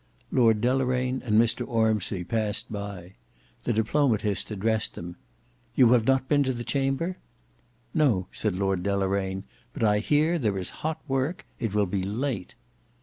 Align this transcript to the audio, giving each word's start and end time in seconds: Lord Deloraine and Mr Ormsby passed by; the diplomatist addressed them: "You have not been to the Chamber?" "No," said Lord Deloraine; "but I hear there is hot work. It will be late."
Lord 0.31 0.61
Deloraine 0.61 1.21
and 1.21 1.39
Mr 1.39 1.63
Ormsby 1.67 2.23
passed 2.23 2.71
by; 2.71 3.13
the 3.65 3.71
diplomatist 3.73 4.49
addressed 4.49 4.95
them: 4.95 5.15
"You 5.75 5.91
have 5.91 6.05
not 6.07 6.27
been 6.27 6.41
to 6.41 6.53
the 6.53 6.63
Chamber?" 6.63 7.19
"No," 7.93 8.25
said 8.31 8.55
Lord 8.55 8.81
Deloraine; 8.81 9.43
"but 9.73 9.83
I 9.83 9.99
hear 9.99 10.39
there 10.39 10.57
is 10.57 10.71
hot 10.81 11.03
work. 11.07 11.45
It 11.59 11.75
will 11.75 11.85
be 11.85 12.01
late." 12.01 12.55